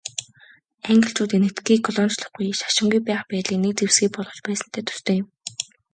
[0.89, 5.25] Англичууд Энэтхэгийг колоничлохгүй, шашингүй байх байдлыг нэг зэвсгээ болгож байсантай төстэй юм.